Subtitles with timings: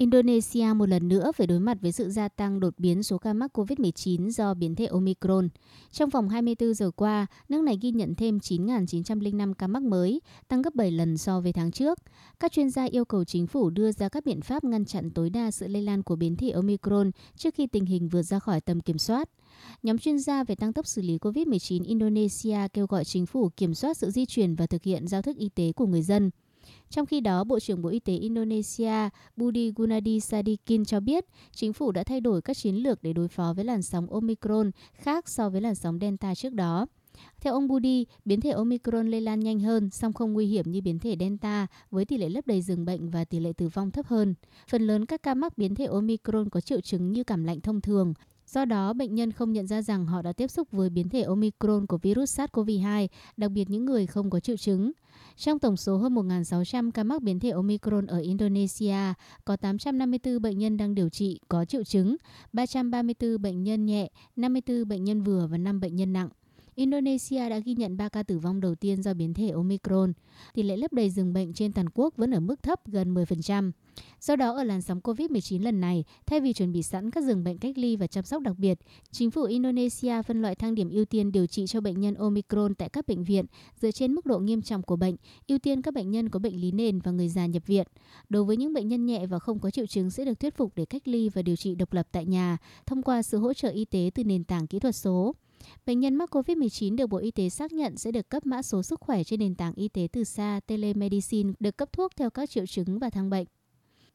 [0.00, 3.32] Indonesia một lần nữa phải đối mặt với sự gia tăng đột biến số ca
[3.32, 5.48] mắc COVID-19 do biến thể Omicron.
[5.92, 10.62] Trong vòng 24 giờ qua, nước này ghi nhận thêm 9.905 ca mắc mới, tăng
[10.62, 11.98] gấp 7 lần so với tháng trước.
[12.40, 15.30] Các chuyên gia yêu cầu chính phủ đưa ra các biện pháp ngăn chặn tối
[15.30, 18.60] đa sự lây lan của biến thể Omicron trước khi tình hình vượt ra khỏi
[18.60, 19.28] tầm kiểm soát.
[19.82, 23.74] Nhóm chuyên gia về tăng tốc xử lý COVID-19 Indonesia kêu gọi chính phủ kiểm
[23.74, 26.30] soát sự di chuyển và thực hiện giao thức y tế của người dân.
[26.90, 31.72] Trong khi đó, Bộ trưởng Bộ Y tế Indonesia Budi Gunadi Sadikin cho biết chính
[31.72, 35.28] phủ đã thay đổi các chiến lược để đối phó với làn sóng Omicron khác
[35.28, 36.86] so với làn sóng Delta trước đó.
[37.40, 40.80] Theo ông Budi, biến thể Omicron lây lan nhanh hơn, song không nguy hiểm như
[40.80, 43.90] biến thể Delta với tỷ lệ lấp đầy giường bệnh và tỷ lệ tử vong
[43.90, 44.34] thấp hơn.
[44.68, 47.80] Phần lớn các ca mắc biến thể Omicron có triệu chứng như cảm lạnh thông
[47.80, 48.14] thường,
[48.52, 51.22] Do đó, bệnh nhân không nhận ra rằng họ đã tiếp xúc với biến thể
[51.22, 54.92] Omicron của virus SARS-CoV-2, đặc biệt những người không có triệu chứng.
[55.36, 60.58] Trong tổng số hơn 1.600 ca mắc biến thể Omicron ở Indonesia, có 854 bệnh
[60.58, 62.16] nhân đang điều trị có triệu chứng,
[62.52, 66.28] 334 bệnh nhân nhẹ, 54 bệnh nhân vừa và 5 bệnh nhân nặng.
[66.74, 70.12] Indonesia đã ghi nhận 3 ca tử vong đầu tiên do biến thể Omicron.
[70.54, 73.70] Tỷ lệ lấp đầy giường bệnh trên toàn quốc vẫn ở mức thấp gần 10%.
[74.20, 77.44] Do đó, ở làn sóng COVID-19 lần này, thay vì chuẩn bị sẵn các giường
[77.44, 78.78] bệnh cách ly và chăm sóc đặc biệt,
[79.10, 82.74] chính phủ Indonesia phân loại thang điểm ưu tiên điều trị cho bệnh nhân Omicron
[82.74, 83.44] tại các bệnh viện
[83.80, 85.16] dựa trên mức độ nghiêm trọng của bệnh,
[85.48, 87.86] ưu tiên các bệnh nhân có bệnh lý nền và người già nhập viện.
[88.28, 90.72] Đối với những bệnh nhân nhẹ và không có triệu chứng sẽ được thuyết phục
[90.76, 93.68] để cách ly và điều trị độc lập tại nhà thông qua sự hỗ trợ
[93.68, 95.34] y tế từ nền tảng kỹ thuật số.
[95.86, 98.82] Bệnh nhân mắc COVID-19 được Bộ Y tế xác nhận sẽ được cấp mã số
[98.82, 102.50] sức khỏe trên nền tảng y tế từ xa telemedicine, được cấp thuốc theo các
[102.50, 103.46] triệu chứng và thang bệnh.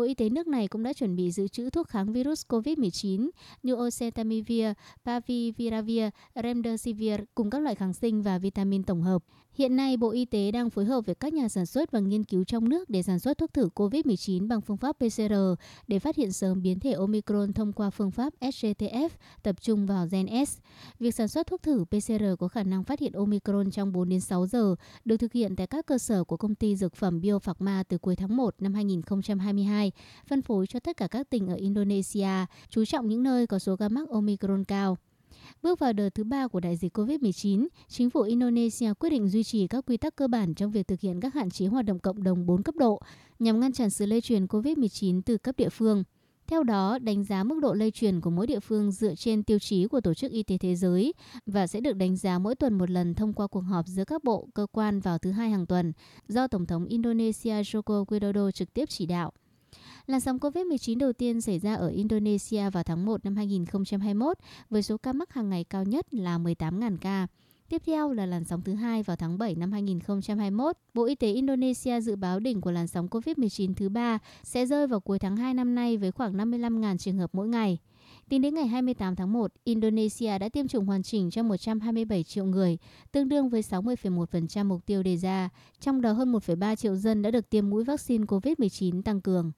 [0.00, 3.30] Bộ Y tế nước này cũng đã chuẩn bị dự trữ thuốc kháng virus COVID-19
[3.62, 4.66] như oseltamivir,
[5.04, 6.04] paviviravir,
[6.42, 9.22] remdesivir cùng các loại kháng sinh và vitamin tổng hợp.
[9.54, 12.24] Hiện nay, Bộ Y tế đang phối hợp với các nhà sản xuất và nghiên
[12.24, 15.34] cứu trong nước để sản xuất thuốc thử COVID-19 bằng phương pháp PCR
[15.86, 19.08] để phát hiện sớm biến thể Omicron thông qua phương pháp SGTF
[19.42, 20.58] tập trung vào gen S.
[20.98, 24.20] Việc sản xuất thuốc thử PCR có khả năng phát hiện Omicron trong 4 đến
[24.20, 27.82] 6 giờ được thực hiện tại các cơ sở của công ty dược phẩm Biopharma
[27.82, 29.89] từ cuối tháng 1 năm 2022,
[30.26, 33.76] phân phối cho tất cả các tỉnh ở Indonesia, chú trọng những nơi có số
[33.76, 34.96] ca mắc Omicron cao.
[35.62, 39.44] Bước vào đợt thứ ba của đại dịch COVID-19, chính phủ Indonesia quyết định duy
[39.44, 41.98] trì các quy tắc cơ bản trong việc thực hiện các hạn chế hoạt động
[41.98, 43.00] cộng đồng 4 cấp độ
[43.38, 46.04] nhằm ngăn chặn sự lây truyền COVID-19 từ cấp địa phương.
[46.46, 49.58] Theo đó, đánh giá mức độ lây truyền của mỗi địa phương dựa trên tiêu
[49.58, 51.14] chí của Tổ chức Y tế Thế giới
[51.46, 54.24] và sẽ được đánh giá mỗi tuần một lần thông qua cuộc họp giữa các
[54.24, 55.92] bộ, cơ quan vào thứ hai hàng tuần
[56.28, 59.32] do Tổng thống Indonesia Joko Widodo trực tiếp chỉ đạo.
[60.10, 64.38] Làn sóng COVID-19 đầu tiên xảy ra ở Indonesia vào tháng 1 năm 2021
[64.70, 67.26] với số ca mắc hàng ngày cao nhất là 18.000 ca.
[67.68, 70.76] Tiếp theo là làn sóng thứ hai vào tháng 7 năm 2021.
[70.94, 74.86] Bộ Y tế Indonesia dự báo đỉnh của làn sóng COVID-19 thứ ba sẽ rơi
[74.86, 77.78] vào cuối tháng 2 năm nay với khoảng 55.000 trường hợp mỗi ngày.
[78.28, 82.44] Tính đến ngày 28 tháng 1, Indonesia đã tiêm chủng hoàn chỉnh cho 127 triệu
[82.44, 82.78] người,
[83.12, 85.48] tương đương với 60,1% mục tiêu đề ra,
[85.80, 89.52] trong đó hơn 1,3 triệu dân đã được tiêm mũi vaccine COVID-19 tăng cường.